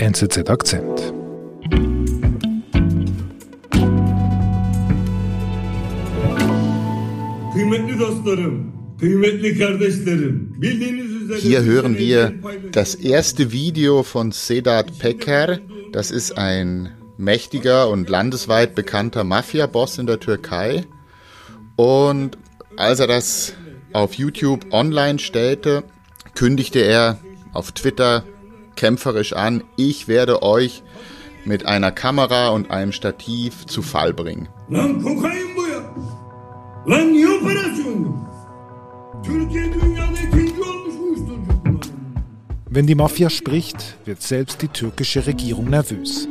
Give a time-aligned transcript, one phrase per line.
[0.00, 1.12] NZZ Akzent.
[11.38, 12.32] Hier hören wir
[12.72, 15.58] das erste Video von Sedat Peker.
[15.92, 20.86] Das ist ein mächtiger und landesweit bekannter Mafia-Boss in der Türkei.
[21.76, 22.38] Und
[22.78, 23.52] als er das
[23.92, 25.84] auf YouTube online stellte,
[26.34, 27.18] kündigte er
[27.52, 28.24] auf Twitter
[28.80, 30.82] kämpferisch an, ich werde euch
[31.44, 34.48] mit einer Kamera und einem Stativ zu Fall bringen.
[42.70, 46.26] Wenn die Mafia spricht, wird selbst die türkische Regierung nervös.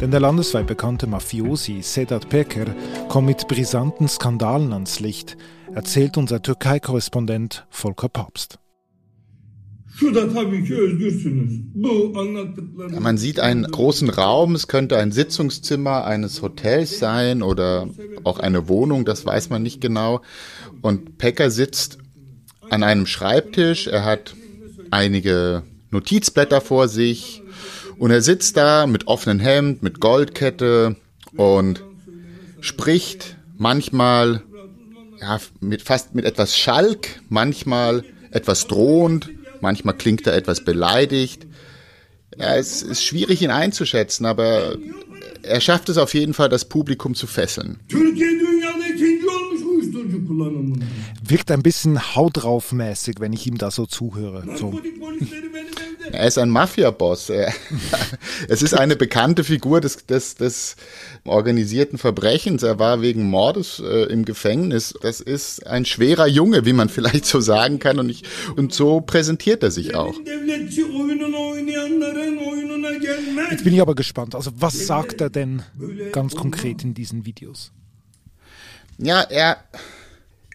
[0.00, 2.74] Denn der landesweit bekannte Mafiosi Sedat Peker
[3.08, 5.36] kommt mit brisanten Skandalen ans Licht,
[5.74, 8.61] erzählt unser Türkei-Korrespondent Volker Papst.
[13.00, 17.88] Man sieht einen großen Raum, es könnte ein Sitzungszimmer eines Hotels sein oder
[18.24, 20.22] auch eine Wohnung, das weiß man nicht genau.
[20.80, 21.98] Und Pecker sitzt
[22.70, 24.34] an einem Schreibtisch, er hat
[24.90, 27.42] einige Notizblätter vor sich,
[27.98, 30.96] und er sitzt da mit offenem Hemd, mit Goldkette
[31.36, 31.84] und
[32.60, 34.42] spricht manchmal
[35.20, 39.30] ja, mit fast mit etwas Schalk, manchmal etwas drohend,
[39.62, 41.46] manchmal klingt er etwas beleidigt.
[42.36, 44.76] Ja, es ist schwierig ihn einzuschätzen, aber
[45.42, 47.80] er schafft es auf jeden Fall, das Publikum zu fesseln.
[51.24, 54.44] Wirkt ein bisschen Haut drauf mäßig, wenn ich ihm da so zuhöre.
[54.56, 54.80] So.
[56.12, 57.32] Er ist ein Mafia-Boss.
[58.48, 60.76] Es ist eine bekannte Figur des, des, des
[61.24, 62.62] organisierten Verbrechens.
[62.62, 64.94] Er war wegen Mordes äh, im Gefängnis.
[65.00, 67.98] Das ist ein schwerer Junge, wie man vielleicht so sagen kann.
[67.98, 68.24] Und, ich,
[68.56, 70.14] und so präsentiert er sich auch.
[73.50, 74.34] Jetzt bin ich aber gespannt.
[74.34, 75.62] Also was sagt er denn
[76.12, 77.72] ganz konkret in diesen Videos?
[78.98, 79.56] Ja, er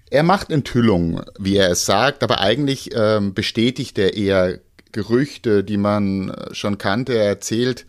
[0.09, 4.59] er macht Enthüllungen, wie er es sagt, aber eigentlich ähm, bestätigt er eher
[4.91, 7.13] Gerüchte, die man äh, schon kannte.
[7.13, 7.85] Er erzählt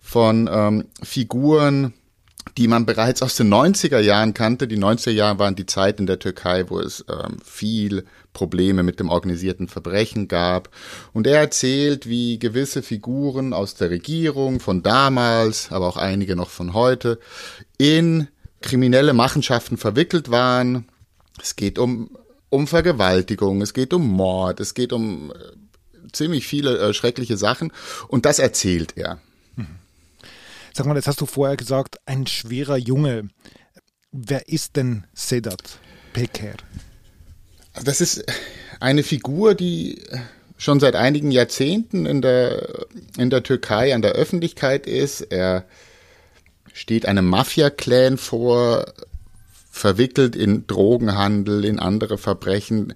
[0.00, 1.94] von ähm, Figuren,
[2.58, 4.68] die man bereits aus den 90er Jahren kannte.
[4.68, 9.00] Die 90er Jahre waren die Zeit in der Türkei, wo es ähm, viel Probleme mit
[9.00, 10.68] dem organisierten Verbrechen gab.
[11.12, 16.50] Und er erzählt, wie gewisse Figuren aus der Regierung von damals, aber auch einige noch
[16.50, 17.18] von heute,
[17.78, 18.28] in
[18.60, 20.86] kriminelle Machenschaften verwickelt waren
[21.40, 22.10] es geht um,
[22.50, 25.34] um Vergewaltigung, es geht um Mord, es geht um äh,
[26.14, 27.72] ziemlich viele äh, schreckliche Sachen
[28.08, 29.18] und das erzählt er.
[29.56, 29.66] Mhm.
[30.72, 33.28] Sag mal, jetzt hast du vorher gesagt, ein schwerer Junge.
[34.10, 35.78] Wer ist denn Sedat
[36.12, 36.54] Peker?
[37.82, 38.24] Das ist
[38.80, 40.02] eine Figur, die
[40.56, 42.86] schon seit einigen Jahrzehnten in der,
[43.18, 45.20] in der Türkei an der Öffentlichkeit ist.
[45.20, 45.64] Er
[46.72, 48.86] steht einem Mafia-Clan vor,
[49.70, 52.94] verwickelt in Drogenhandel, in andere Verbrechen.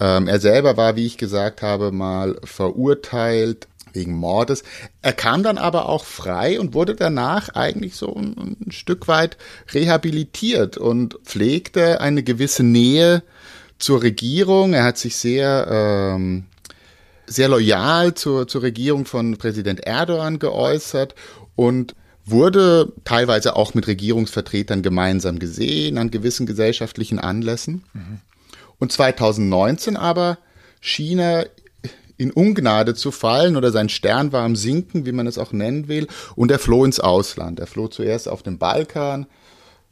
[0.00, 4.62] Ähm, er selber war, wie ich gesagt habe, mal verurteilt wegen Mordes.
[5.02, 9.36] Er kam dann aber auch frei und wurde danach eigentlich so ein, ein Stück weit
[9.72, 13.22] rehabilitiert und pflegte eine gewisse Nähe
[13.78, 14.74] zur Regierung.
[14.74, 16.44] Er hat sich sehr ähm,
[17.30, 21.14] sehr loyal zur, zur Regierung von Präsident Erdogan geäußert
[21.54, 21.94] und
[22.26, 27.84] wurde teilweise auch mit Regierungsvertretern gemeinsam gesehen an gewissen gesellschaftlichen Anlässen.
[27.92, 28.20] Mhm.
[28.80, 30.38] Und 2019 aber
[30.80, 31.46] schien er
[32.16, 35.88] in Ungnade zu fallen oder sein Stern war am Sinken, wie man es auch nennen
[35.88, 37.60] will, und er floh ins Ausland.
[37.60, 39.26] Er floh zuerst auf den Balkan,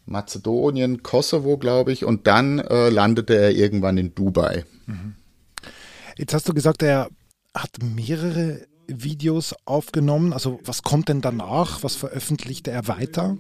[0.05, 4.65] Mazedonien, Kosovo, glaube ich, und dann äh, landete er irgendwann in Dubai.
[4.87, 5.15] Mhm.
[6.17, 7.09] Jetzt hast du gesagt, er
[7.55, 10.33] hat mehrere Videos aufgenommen?
[10.33, 11.83] Also was kommt denn danach?
[11.83, 13.37] Was veröffentlichte er weiter?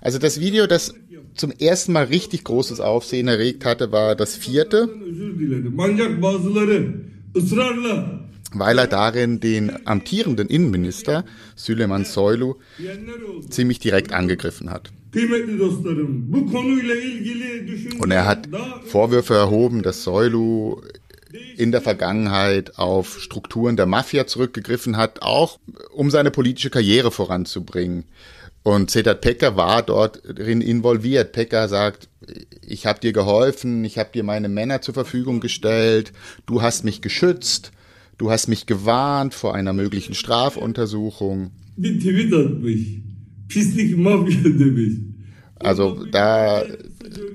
[0.00, 0.94] Also das Video, das
[1.34, 4.88] zum ersten Mal richtig großes Aufsehen erregt hatte, war das vierte.
[8.52, 11.24] Weil er darin den amtierenden Innenminister
[11.54, 12.56] Süleyman Soylu
[13.48, 14.90] ziemlich direkt angegriffen hat.
[17.98, 18.48] Und er hat
[18.86, 20.80] Vorwürfe erhoben, dass Soylu
[21.56, 25.58] in der Vergangenheit auf Strukturen der Mafia zurückgegriffen hat, auch
[25.92, 28.04] um seine politische Karriere voranzubringen.
[28.62, 31.32] Und Sedat Pecker war dort drin involviert.
[31.32, 32.08] Pecker sagt,
[32.66, 36.12] ich habe dir geholfen, ich habe dir meine Männer zur Verfügung gestellt,
[36.46, 37.72] du hast mich geschützt,
[38.18, 41.52] du hast mich gewarnt vor einer möglichen Strafuntersuchung.
[45.58, 46.64] Also da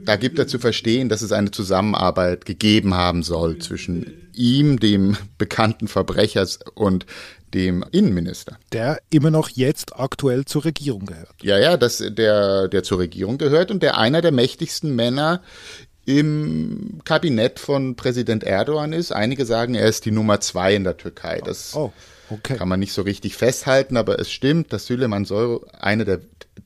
[0.06, 5.18] da gibt er zu verstehen, dass es eine Zusammenarbeit gegeben haben soll zwischen ihm, dem
[5.38, 7.06] bekannten Verbrechers, und
[7.54, 8.57] dem Innenminister.
[8.72, 11.33] Der immer noch jetzt aktuell zur Regierung gehört.
[11.42, 15.42] Ja, ja, das, der, der zur Regierung gehört und der einer der mächtigsten Männer
[16.06, 19.12] im Kabinett von Präsident Erdogan ist.
[19.12, 21.42] Einige sagen, er ist die Nummer zwei in der Türkei.
[21.44, 21.92] Das oh,
[22.30, 22.57] okay.
[22.57, 26.19] kann man nicht so richtig festhalten, aber es stimmt, dass Süleyman Soylu eine der,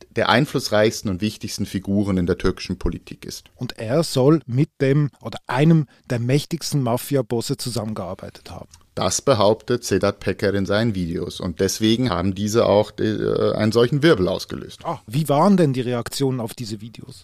[0.09, 3.45] der einflussreichsten und wichtigsten Figuren in der türkischen Politik ist.
[3.55, 8.69] Und er soll mit dem oder einem der mächtigsten Mafia-Bosse zusammengearbeitet haben.
[8.99, 14.03] Das behauptet Sedat Peker in seinen Videos und deswegen haben diese auch äh, einen solchen
[14.03, 14.81] Wirbel ausgelöst.
[14.83, 17.23] Ah, wie waren denn die Reaktionen auf diese Videos?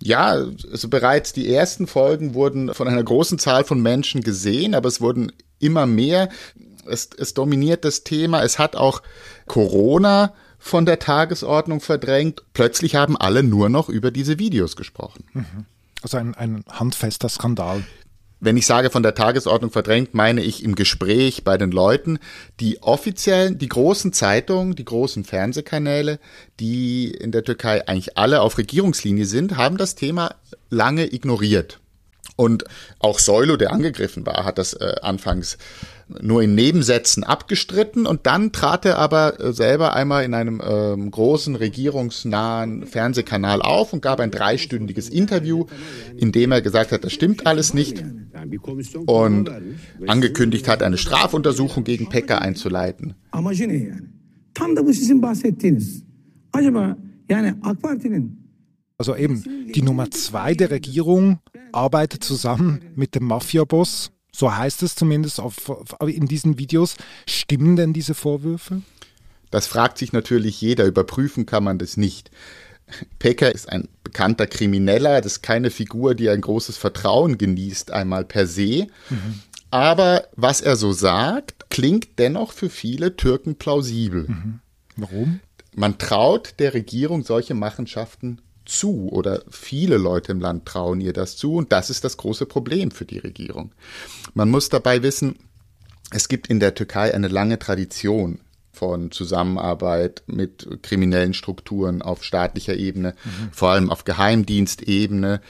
[0.00, 4.86] Ja, also bereits die ersten Folgen wurden von einer großen Zahl von Menschen gesehen, aber
[4.86, 6.28] es wurden immer mehr.
[6.86, 8.44] Es, es dominiert das Thema.
[8.44, 9.02] Es hat auch
[9.46, 12.42] Corona von der Tagesordnung verdrängt.
[12.52, 15.24] Plötzlich haben alle nur noch über diese Videos gesprochen.
[15.32, 15.66] Mhm.
[16.02, 17.84] Also ein, ein handfester Skandal.
[18.40, 22.20] Wenn ich sage von der Tagesordnung verdrängt, meine ich im Gespräch bei den Leuten.
[22.60, 26.20] Die offiziellen, die großen Zeitungen, die großen Fernsehkanäle,
[26.60, 30.36] die in der Türkei eigentlich alle auf Regierungslinie sind, haben das Thema
[30.70, 31.80] lange ignoriert.
[32.36, 32.64] Und
[33.00, 35.58] auch Seulo, der angegriffen war, hat das äh, anfangs
[36.20, 38.06] nur in Nebensätzen abgestritten.
[38.06, 43.92] Und dann trat er aber äh, selber einmal in einem ähm, großen regierungsnahen Fernsehkanal auf
[43.92, 45.66] und gab ein dreistündiges Interview,
[46.16, 48.04] in dem er gesagt hat, das stimmt alles nicht.
[49.06, 49.50] Und
[50.06, 53.14] angekündigt hat, eine Strafuntersuchung gegen Pekka einzuleiten.
[58.98, 61.38] Also eben, die Nummer zwei der Regierung
[61.72, 65.56] arbeitet zusammen mit dem Mafia-Boss so heißt es zumindest auf,
[66.06, 66.96] in diesen Videos.
[67.26, 68.82] Stimmen denn diese Vorwürfe?
[69.50, 70.84] Das fragt sich natürlich jeder.
[70.84, 72.30] Überprüfen kann man das nicht.
[73.18, 75.20] Pecker ist ein bekannter Krimineller.
[75.22, 78.86] Das ist keine Figur, die ein großes Vertrauen genießt, einmal per se.
[79.10, 79.40] Mhm.
[79.72, 84.28] Aber was er so sagt, klingt dennoch für viele Türken plausibel.
[84.28, 84.60] Mhm.
[84.96, 85.40] Warum?
[85.74, 91.36] Man traut der Regierung solche Machenschaften zu oder viele Leute im Land trauen ihr das
[91.36, 93.72] zu und das ist das große Problem für die Regierung.
[94.34, 95.36] Man muss dabei wissen,
[96.10, 98.40] es gibt in der Türkei eine lange Tradition
[98.72, 103.52] von Zusammenarbeit mit kriminellen Strukturen auf staatlicher Ebene, mhm.
[103.52, 105.40] vor allem auf Geheimdienstebene.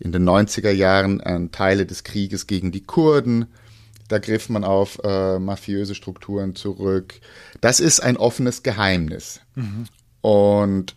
[0.00, 3.46] In den 90er Jahren äh, Teile des Krieges gegen die Kurden.
[4.06, 7.20] Da griff man auf äh, mafiöse Strukturen zurück.
[7.60, 9.40] Das ist ein offenes Geheimnis.
[9.56, 9.86] Mhm.
[10.20, 10.94] Und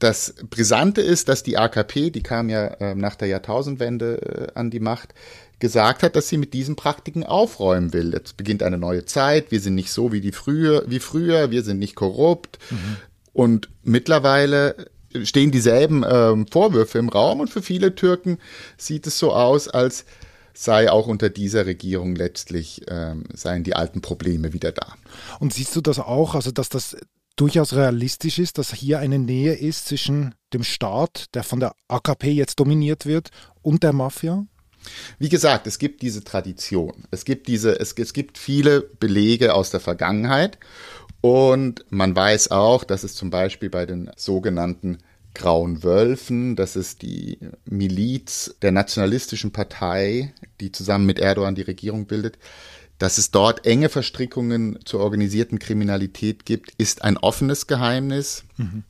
[0.00, 4.70] das Brisante ist, dass die AKP, die kam ja äh, nach der Jahrtausendwende äh, an
[4.70, 5.14] die Macht,
[5.60, 8.12] gesagt hat, dass sie mit diesen Praktiken aufräumen will.
[8.12, 11.62] Jetzt beginnt eine neue Zeit, wir sind nicht so wie die früher, wie früher, wir
[11.62, 12.58] sind nicht korrupt.
[12.70, 12.96] Mhm.
[13.32, 14.86] Und mittlerweile
[15.22, 18.38] stehen dieselben äh, Vorwürfe im Raum und für viele Türken
[18.76, 20.06] sieht es so aus, als
[20.54, 24.94] sei auch unter dieser Regierung letztlich ähm, seien die alten Probleme wieder da.
[25.38, 26.96] Und siehst du das auch, also dass das
[27.40, 32.30] durchaus realistisch ist, dass hier eine Nähe ist zwischen dem Staat, der von der AKP
[32.32, 33.30] jetzt dominiert wird,
[33.62, 34.44] und der Mafia?
[35.18, 37.04] Wie gesagt, es gibt diese Tradition.
[37.10, 40.58] Es gibt diese, es, es gibt viele Belege aus der Vergangenheit.
[41.22, 44.98] Und man weiß auch, dass es zum Beispiel bei den sogenannten
[45.34, 52.06] Grauen Wölfen, das ist die Miliz der nationalistischen Partei, die zusammen mit Erdogan die Regierung
[52.06, 52.38] bildet,
[52.98, 58.44] dass es dort enge Verstrickungen zur organisierten Kriminalität gibt, ist ein offenes Geheimnis.
[58.58, 58.84] Mhm.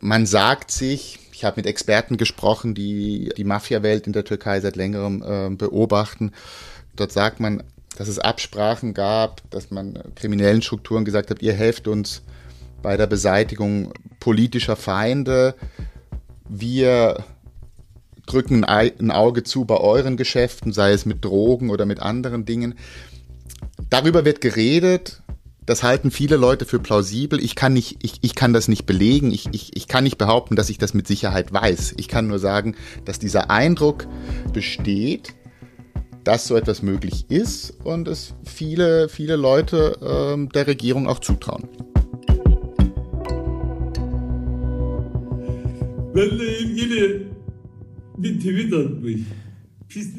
[0.00, 4.76] Man sagt sich, ich habe mit Experten gesprochen, die die Mafia-Welt in der Türkei seit
[4.76, 6.32] längerem äh, beobachten.
[6.96, 7.62] Dort sagt man,
[7.96, 12.22] dass es Absprachen gab, dass man kriminellen Strukturen gesagt hat, ihr helft uns
[12.82, 15.54] bei der Beseitigung politischer Feinde.
[16.48, 17.24] Wir
[18.26, 22.74] drücken ein Auge zu bei euren Geschäften, sei es mit Drogen oder mit anderen Dingen.
[23.90, 25.22] Darüber wird geredet.
[25.64, 27.42] Das halten viele Leute für plausibel.
[27.42, 29.30] Ich kann nicht, ich, ich kann das nicht belegen.
[29.30, 31.94] Ich, ich, ich kann nicht behaupten, dass ich das mit Sicherheit weiß.
[31.98, 32.74] Ich kann nur sagen,
[33.04, 34.08] dass dieser Eindruck
[34.52, 35.34] besteht,
[36.24, 41.68] dass so etwas möglich ist und es viele, viele Leute ähm, der Regierung auch zutrauen.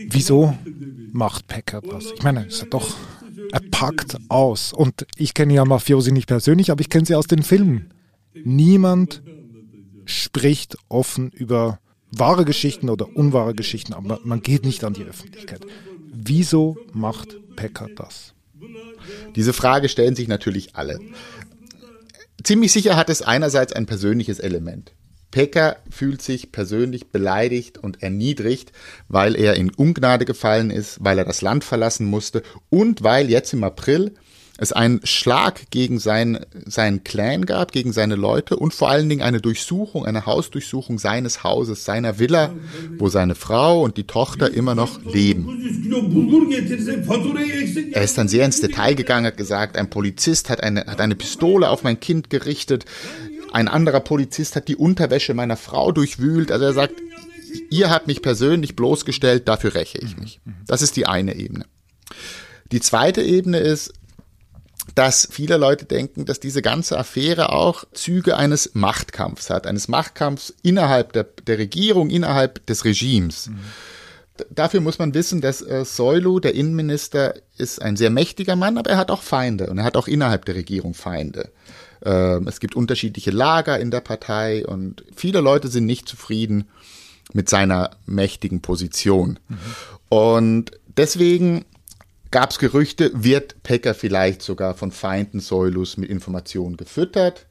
[0.10, 0.58] Wieso
[1.12, 2.12] macht Packer das?
[2.16, 2.96] Ich meine, es ist doch
[3.52, 4.74] er packt aus.
[4.74, 7.94] Und ich kenne ja Mafiosi nicht persönlich, aber ich kenne sie aus den Filmen.
[8.34, 9.22] Niemand
[10.06, 11.80] spricht offen über
[12.12, 15.62] wahre Geschichten oder unwahre Geschichten, aber man geht nicht an die Öffentlichkeit.
[16.12, 18.34] Wieso macht Pecker das?
[19.36, 21.00] Diese Frage stellen sich natürlich alle.
[22.44, 24.94] Ziemlich sicher hat es einerseits ein persönliches Element.
[25.34, 28.72] Peker fühlt sich persönlich beleidigt und erniedrigt,
[29.08, 33.52] weil er in Ungnade gefallen ist, weil er das Land verlassen musste und weil jetzt
[33.52, 34.14] im April
[34.60, 39.24] es einen Schlag gegen sein, seinen Clan gab, gegen seine Leute und vor allen Dingen
[39.24, 42.54] eine Durchsuchung, eine Hausdurchsuchung seines Hauses, seiner Villa,
[43.00, 45.48] wo seine Frau und die Tochter immer noch leben.
[47.94, 51.16] Er ist dann sehr ins Detail gegangen, hat gesagt, ein Polizist hat eine, hat eine
[51.16, 52.86] Pistole auf mein Kind gerichtet,
[53.54, 56.52] ein anderer Polizist hat die Unterwäsche meiner Frau durchwühlt.
[56.52, 56.96] Also er sagt,
[57.70, 60.42] ihr habt mich persönlich bloßgestellt, dafür räche ich mich.
[60.66, 61.66] Das ist die eine Ebene.
[62.72, 63.94] Die zweite Ebene ist,
[64.96, 70.54] dass viele Leute denken, dass diese ganze Affäre auch Züge eines Machtkampfs hat, eines Machtkampfs
[70.62, 73.50] innerhalb der, der Regierung, innerhalb des Regimes.
[73.50, 73.60] Mhm.
[74.50, 78.90] Dafür muss man wissen, dass äh, Soilu, der Innenminister, ist ein sehr mächtiger Mann, aber
[78.90, 81.52] er hat auch Feinde und er hat auch innerhalb der Regierung Feinde.
[82.04, 86.70] Ähm, es gibt unterschiedliche Lager in der Partei und viele Leute sind nicht zufrieden
[87.34, 89.40] mit seiner mächtigen Position.
[89.48, 89.58] Mhm.
[90.10, 91.66] Und deswegen
[92.32, 97.46] gab es Gerüchte, wird Pecker vielleicht sogar von Feinden Soilus mit Informationen gefüttert?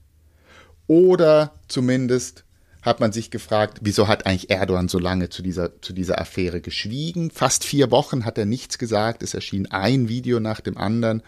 [0.87, 2.45] Oder zumindest
[2.83, 6.61] hat man sich gefragt, wieso hat eigentlich Erdogan so lange zu dieser, zu dieser Affäre
[6.61, 7.31] geschwiegen?
[7.31, 9.23] Fast vier Wochen hat er nichts gesagt.
[9.23, 11.23] Es erschien ein Video nach dem anderen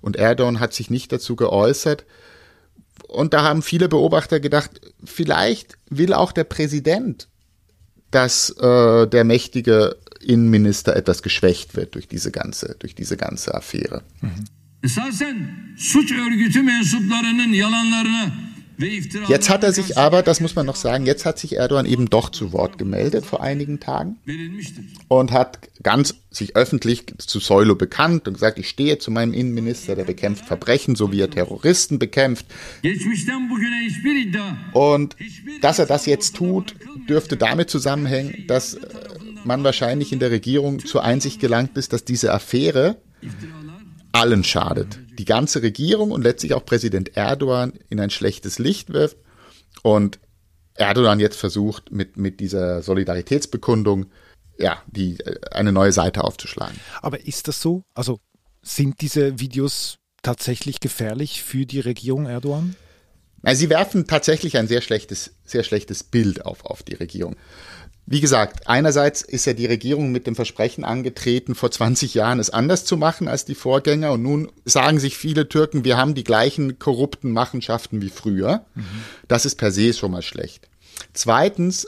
[0.00, 2.06] und Erdogan hat sich nicht dazu geäußert.
[3.14, 4.70] Und da haben viele Beobachter gedacht,
[5.04, 7.28] vielleicht will auch der Präsident,
[8.10, 14.02] dass äh, der mächtige Innenminister etwas geschwächt wird durch diese ganze, durch diese ganze Affäre.
[14.20, 14.44] Mhm.
[19.28, 22.10] Jetzt hat er sich aber, das muss man noch sagen, jetzt hat sich Erdogan eben
[22.10, 24.16] doch zu Wort gemeldet vor einigen Tagen
[25.08, 29.94] und hat ganz sich öffentlich zu Seulo bekannt und gesagt, ich stehe zu meinem Innenminister,
[29.94, 32.46] der bekämpft Verbrechen, so wie er Terroristen bekämpft.
[34.72, 35.16] Und
[35.60, 36.74] dass er das jetzt tut,
[37.08, 38.78] dürfte damit zusammenhängen, dass
[39.44, 42.96] man wahrscheinlich in der Regierung zur Einsicht gelangt ist, dass diese Affäre
[44.12, 44.98] allen schadet.
[45.18, 49.16] Die ganze Regierung und letztlich auch Präsident Erdogan in ein schlechtes Licht wirft.
[49.82, 50.18] Und
[50.74, 54.06] Erdogan jetzt versucht, mit, mit dieser Solidaritätsbekundung
[54.58, 56.78] ja, die, äh, eine neue Seite aufzuschlagen.
[57.02, 57.84] Aber ist das so?
[57.94, 58.20] Also
[58.62, 62.76] sind diese Videos tatsächlich gefährlich für die Regierung Erdogan?
[63.52, 67.36] sie werfen tatsächlich ein sehr schlechtes, sehr schlechtes Bild auf, auf die Regierung.
[68.06, 72.50] Wie gesagt, einerseits ist ja die Regierung mit dem Versprechen angetreten, vor 20 Jahren es
[72.50, 74.12] anders zu machen als die Vorgänger.
[74.12, 78.66] Und nun sagen sich viele Türken, wir haben die gleichen korrupten Machenschaften wie früher.
[78.74, 78.84] Mhm.
[79.26, 80.68] Das ist per se schon mal schlecht.
[81.14, 81.86] Zweitens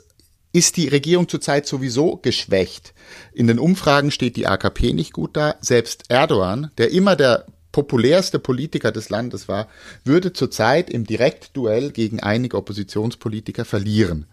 [0.52, 2.94] ist die Regierung zurzeit sowieso geschwächt.
[3.34, 5.56] In den Umfragen steht die AKP nicht gut da.
[5.60, 9.68] Selbst Erdogan, der immer der populärste Politiker des Landes war,
[10.02, 14.24] würde zurzeit im Direktduell gegen einige Oppositionspolitiker verlieren.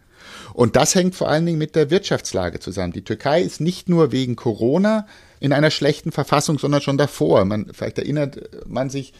[0.53, 2.93] Und das hängt vor allen Dingen mit der Wirtschaftslage zusammen.
[2.93, 5.07] Die Türkei ist nicht nur wegen Corona
[5.39, 7.45] in einer schlechten Verfassung, sondern schon davor.
[7.45, 9.13] Man, vielleicht erinnert man sich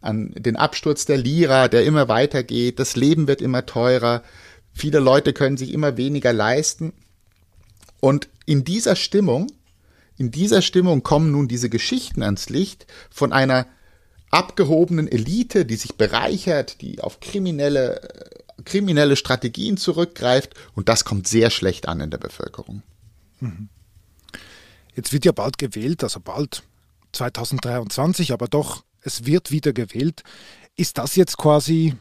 [0.00, 2.78] an den Absturz der Lira, der immer weitergeht.
[2.78, 4.22] Das Leben wird immer teurer.
[4.72, 6.92] Viele Leute können sich immer weniger leisten.
[8.00, 9.48] Und in dieser Stimmung,
[10.16, 13.66] in dieser Stimmung kommen nun diese Geschichten ans Licht von einer
[14.30, 18.00] abgehobenen Elite, die sich bereichert, die auf kriminelle
[18.62, 22.82] kriminelle Strategien zurückgreift und das kommt sehr schlecht an in der Bevölkerung.
[23.40, 23.68] Mhm.
[24.94, 26.62] Jetzt wird ja bald gewählt, also bald
[27.12, 30.22] 2023, aber doch, es wird wieder gewählt.
[30.76, 31.94] Ist das jetzt quasi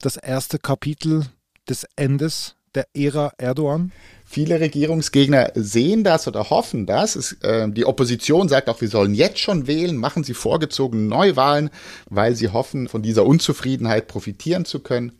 [0.00, 1.26] das erste Kapitel
[1.68, 3.92] des Endes der Ära Erdogan?
[4.24, 7.16] Viele Regierungsgegner sehen das oder hoffen das.
[7.16, 11.70] Es, äh, die Opposition sagt auch, wir sollen jetzt schon wählen, machen sie vorgezogene Neuwahlen,
[12.08, 15.12] weil sie hoffen, von dieser Unzufriedenheit profitieren zu können.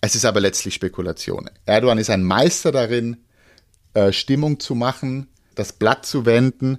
[0.00, 1.50] Es ist aber letztlich Spekulation.
[1.66, 3.18] Erdogan ist ein Meister darin,
[3.94, 6.78] äh, Stimmung zu machen, das Blatt zu wenden.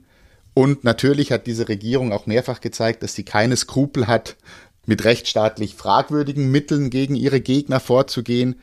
[0.53, 4.38] Und natürlich hat diese Regierung auch mehrfach gezeigt, dass sie keine Skrupel hat,
[4.85, 8.55] mit rechtsstaatlich fragwürdigen Mitteln gegen ihre Gegner vorzugehen.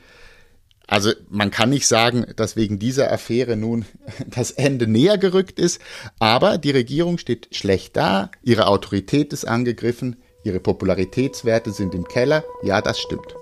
[0.86, 3.84] Also man kann nicht sagen, dass wegen dieser Affäre nun
[4.26, 5.80] das Ende näher gerückt ist,
[6.18, 12.44] aber die Regierung steht schlecht da, ihre Autorität ist angegriffen, ihre Popularitätswerte sind im Keller.
[12.62, 13.34] Ja, das stimmt.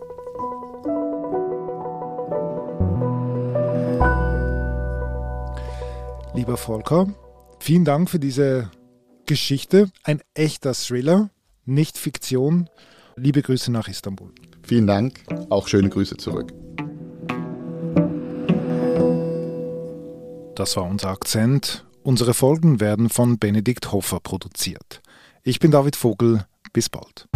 [6.45, 7.07] Lieber Volker,
[7.59, 8.71] vielen Dank für diese
[9.25, 9.89] Geschichte.
[10.03, 11.31] Ein echter Thriller,
[11.65, 12.69] nicht Fiktion.
[13.17, 14.31] Liebe Grüße nach Istanbul.
[14.63, 16.53] Vielen Dank, auch schöne Grüße zurück.
[20.55, 21.87] Das war unser Akzent.
[22.03, 25.01] Unsere Folgen werden von Benedikt Hoffer produziert.
[25.45, 26.45] Ich bin David Vogel.
[26.75, 27.27] Bis bald.